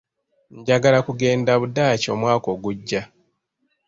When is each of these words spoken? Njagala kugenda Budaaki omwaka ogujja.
Njagala 0.57 0.99
kugenda 1.07 1.51
Budaaki 1.61 2.07
omwaka 2.15 2.47
ogujja. 2.55 3.01